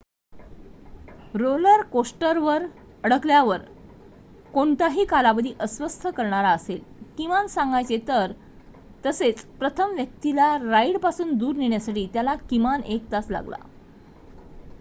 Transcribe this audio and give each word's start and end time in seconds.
roller 1.33 1.81
कोस्टरवर 1.91 2.63
अडकल्यावर 3.03 3.61
कोणताही 4.53 5.05
कालावधी 5.05 5.53
अस्वस्थ 5.59 6.07
करणारा 6.07 6.49
असेल 6.49 6.79
किमान 7.17 7.47
सांगायचे 7.47 7.97
तर 8.07 8.31
तसेच 9.05 9.43
प्रथम 9.59 9.93
व्यक्तीला 9.93 10.55
राइडपासून 10.61 11.33
दूर 11.33 11.55
नेण्यासाठी 11.55 12.07
त्याला 12.13 12.35
किमान 12.49 12.83
एक 12.85 13.11
तास 13.11 13.29
लागला 13.29 13.57